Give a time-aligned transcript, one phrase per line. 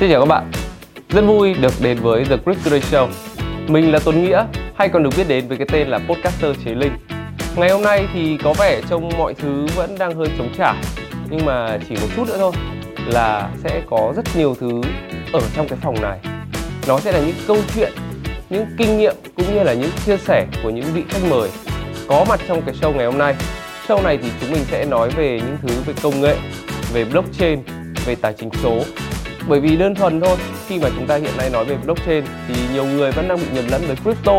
[0.00, 0.50] Xin chào các bạn.
[1.08, 3.08] Rất vui được đến với The Chris Today Show.
[3.68, 6.74] Mình là Tuấn Nghĩa hay còn được biết đến với cái tên là Podcaster Chế
[6.74, 6.92] Linh.
[7.56, 10.74] Ngày hôm nay thì có vẻ trong mọi thứ vẫn đang hơi chống trả,
[11.30, 12.52] Nhưng mà chỉ một chút nữa thôi
[13.06, 14.80] là sẽ có rất nhiều thứ
[15.32, 16.18] ở trong cái phòng này.
[16.88, 17.92] Nó sẽ là những câu chuyện,
[18.50, 21.50] những kinh nghiệm cũng như là những chia sẻ của những vị khách mời
[22.08, 23.34] có mặt trong cái show ngày hôm nay.
[23.88, 26.36] Show này thì chúng mình sẽ nói về những thứ về công nghệ,
[26.92, 27.58] về blockchain,
[28.06, 28.82] về tài chính số
[29.48, 30.36] bởi vì đơn thuần thôi,
[30.68, 33.46] khi mà chúng ta hiện nay nói về blockchain thì nhiều người vẫn đang bị
[33.52, 34.32] nhầm lẫn với crypto.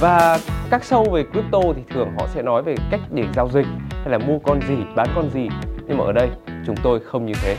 [0.00, 0.38] Và
[0.70, 4.08] các sâu về crypto thì thường họ sẽ nói về cách để giao dịch hay
[4.08, 5.48] là mua con gì, bán con gì.
[5.88, 6.28] Nhưng mà ở đây,
[6.66, 7.56] chúng tôi không như thế.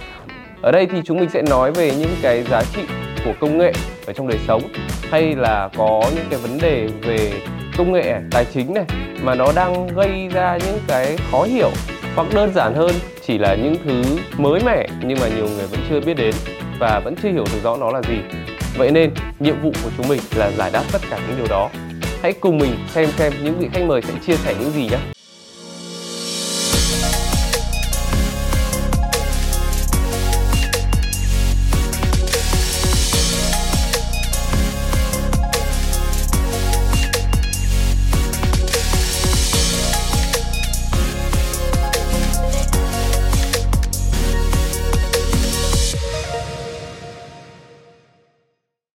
[0.62, 2.82] Ở đây thì chúng mình sẽ nói về những cái giá trị
[3.26, 3.74] của công nghệ
[4.08, 4.62] ở trong đời sống.
[5.12, 7.34] Hay là có những cái vấn đề về
[7.78, 8.86] công nghệ, tài chính này,
[9.22, 11.70] mà nó đang gây ra những cái khó hiểu
[12.16, 12.92] hoặc đơn giản hơn,
[13.26, 14.04] chỉ là những thứ
[14.38, 16.34] mới mẻ nhưng mà nhiều người vẫn chưa biết đến
[16.80, 18.18] và vẫn chưa hiểu được rõ nó là gì.
[18.78, 21.70] Vậy nên, nhiệm vụ của chúng mình là giải đáp tất cả những điều đó.
[22.22, 25.15] Hãy cùng mình xem xem những vị khách mời sẽ chia sẻ những gì nhé.